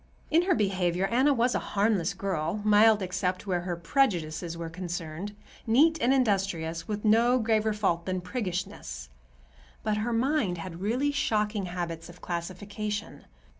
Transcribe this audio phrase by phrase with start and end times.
[0.31, 5.35] In her behavior Anna was a harmless girl, mild except where her prejudices were concerned,
[5.67, 9.09] neat and industrious, with no graver fault than priggishness;
[9.83, 13.25] but her mind had really shocking habits of classification.